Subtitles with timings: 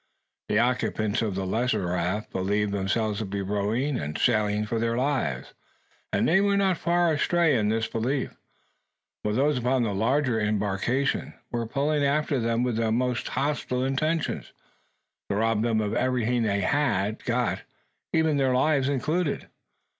[0.49, 4.97] The occupants of the lesser raft believed themselves to be rowing and sailing for their
[4.97, 5.53] lives;
[6.11, 8.35] and they were not far astray in this belief;
[9.21, 14.53] while those upon the larger embarkation were pulling after them with the most hostile intentions,
[15.29, 17.61] to rob them of everything they had got,
[18.11, 19.49] even their lives included.